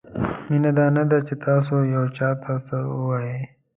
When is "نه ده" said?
0.97-1.17